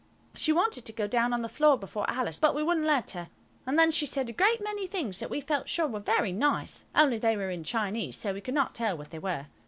[0.35, 3.29] She wanted to go down on the floor before Alice, but we wouldn't let her.
[3.67, 7.19] Then she said a great many things that we feel sure were very nice, only
[7.19, 9.45] they were in Chinese, so we could not tell what they were.